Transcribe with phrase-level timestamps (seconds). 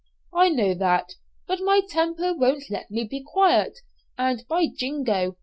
[0.33, 1.13] "I know all that,
[1.45, 3.77] but my temper won't let me be quiet;
[4.17, 5.37] and, by jingo!